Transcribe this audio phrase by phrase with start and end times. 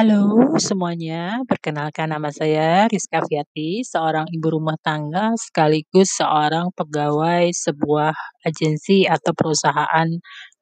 [0.00, 8.16] Halo semuanya, perkenalkan nama saya Rizka Fiati, seorang ibu rumah tangga sekaligus seorang pegawai sebuah
[8.40, 10.08] agensi atau perusahaan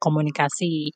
[0.03, 0.91] komunikasi.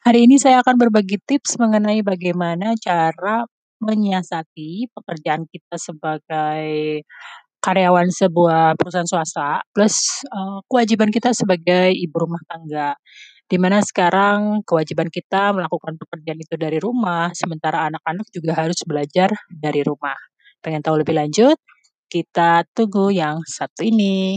[0.00, 3.44] Hari ini saya akan berbagi tips mengenai bagaimana cara
[3.84, 7.04] menyiasati pekerjaan kita sebagai
[7.60, 12.96] karyawan sebuah perusahaan swasta, plus uh, kewajiban kita sebagai ibu rumah tangga.
[13.48, 19.32] Di mana sekarang kewajiban kita melakukan pekerjaan itu dari rumah, sementara anak-anak juga harus belajar
[19.48, 20.20] dari rumah.
[20.60, 21.56] Pengen tahu lebih lanjut?
[22.12, 24.36] Kita tunggu yang satu ini.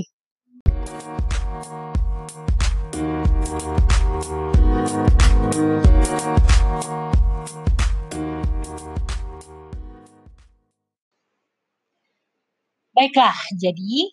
[12.96, 14.08] Baiklah, jadi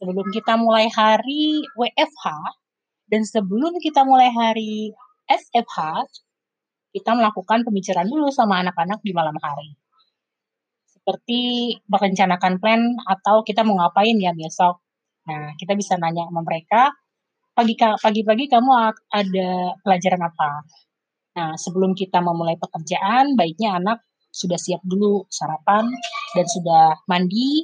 [0.00, 2.56] sebelum kita mulai hari WFH
[3.10, 4.94] dan sebelum kita mulai hari
[5.26, 6.06] SFH,
[6.94, 9.74] kita melakukan pembicaraan dulu sama anak-anak di malam hari.
[10.86, 14.78] Seperti merencanakan plan atau kita mau ngapain ya besok.
[15.26, 16.90] Nah, kita bisa nanya sama mereka,
[17.54, 18.70] pagi-pagi kamu
[19.10, 19.48] ada
[19.82, 20.50] pelajaran apa?
[21.30, 25.86] Nah, sebelum kita memulai pekerjaan, baiknya anak sudah siap dulu sarapan
[26.34, 27.62] dan sudah mandi,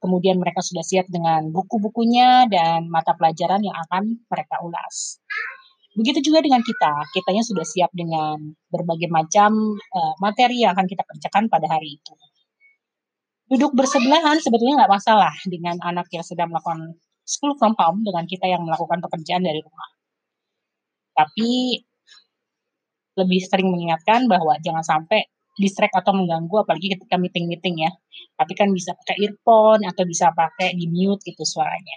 [0.00, 5.20] kemudian mereka sudah siap dengan buku-bukunya dan mata pelajaran yang akan mereka ulas.
[5.96, 8.36] Begitu juga dengan kita, kitanya sudah siap dengan
[8.68, 12.12] berbagai macam uh, materi yang akan kita kerjakan pada hari itu.
[13.48, 18.44] Duduk bersebelahan sebetulnya nggak masalah dengan anak yang sedang melakukan school from home dengan kita
[18.44, 19.90] yang melakukan pekerjaan dari rumah.
[21.16, 21.80] Tapi
[23.16, 25.24] lebih sering mengingatkan bahwa jangan sampai
[25.56, 27.90] distract atau mengganggu apalagi ketika meeting-meeting ya.
[28.36, 31.96] Tapi kan bisa pakai earphone atau bisa pakai di mute gitu suaranya.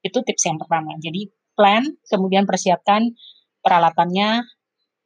[0.00, 0.96] Itu tips yang pertama.
[0.96, 3.12] Jadi plan, kemudian persiapkan
[3.60, 4.46] peralatannya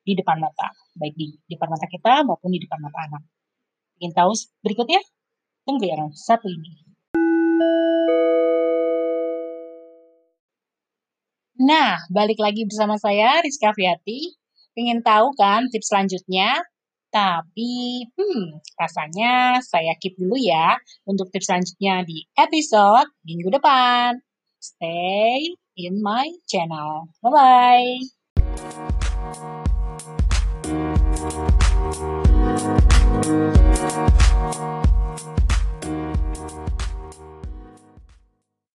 [0.03, 3.23] di depan mata, baik di depan mata kita maupun di depan mata anak.
[4.03, 4.33] Ingin tahu
[4.67, 4.99] berikutnya?
[5.63, 6.83] Tunggu yang satu ini.
[11.63, 14.35] Nah, balik lagi bersama saya Rizka Fiati.
[14.75, 16.59] Ingin tahu kan tips selanjutnya?
[17.13, 24.17] Tapi, hmm, rasanya saya keep dulu ya untuk tips selanjutnya di episode minggu depan.
[24.57, 27.13] Stay in my channel.
[27.21, 28.22] Bye-bye.